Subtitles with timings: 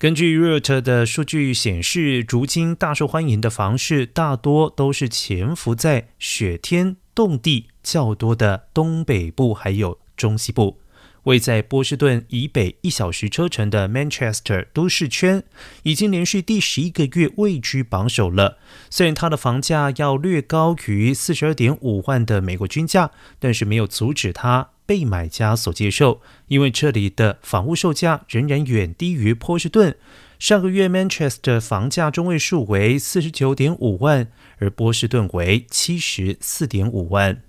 [0.00, 10.80] 根据 route 的数据显示，如今大受欢迎的房市大多都是潜伏在雪天冻地较多的东北部，还有中西部。
[11.24, 15.44] 位在波士顿以北一小时车程的 Manchester 都市圈，
[15.82, 18.56] 已经连续第十一个月位居榜首了。
[18.88, 29.94] 虽然它的房价要略高于四十二点五万的美国均价，但是没有阻止它被买家所接受，因为这里的房屋售价仍然远低于波士顿。
[30.40, 34.26] 上个月 Manchester 房价中位数为四十九点五万，
[34.58, 37.40] 而波士顿为七十四点五万。